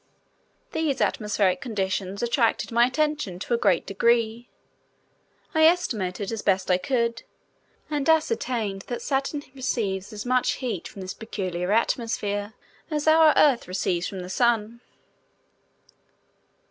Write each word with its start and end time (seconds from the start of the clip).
These 0.71 0.99
atmospheric 0.99 1.61
conditions 1.61 2.23
attracted 2.23 2.71
my 2.71 2.87
attention 2.87 3.37
to 3.37 3.53
a 3.53 3.57
great 3.59 3.85
degree. 3.85 4.49
I 5.53 5.65
estimated 5.65 6.31
as 6.31 6.41
best 6.41 6.71
I 6.71 6.79
could, 6.79 7.21
and 7.87 8.09
ascertained 8.09 8.81
that 8.87 9.03
Saturn 9.03 9.43
receives 9.53 10.11
as 10.11 10.25
much 10.25 10.53
heat 10.53 10.87
from 10.87 11.03
this 11.03 11.13
peculiar 11.13 11.71
atmosphere 11.71 12.53
as 12.89 13.07
our 13.07 13.31
Earth 13.37 13.67
receives 13.67 14.07
from 14.07 14.21
the 14.21 14.29
Sun. 14.31 14.81